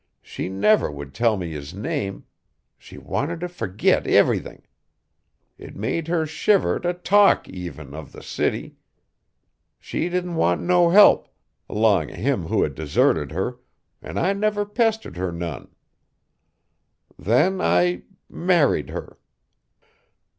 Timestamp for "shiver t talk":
6.25-7.47